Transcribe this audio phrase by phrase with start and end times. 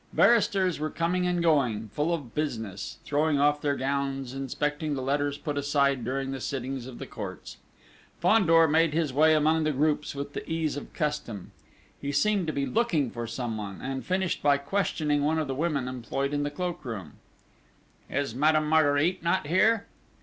[0.13, 5.37] Barristers were coming and going, full of business, throwing off their gowns, inspecting the letters
[5.37, 7.57] put aside during the sittings of the Courts.
[8.19, 11.51] Fandor made his way among the groups with the ease of custom.
[12.01, 15.87] He seemed to be looking for someone, and finished by questioning one of the women
[15.87, 17.17] employed in the cloak room:
[18.09, 19.85] "Is Madame Marguerite not here?"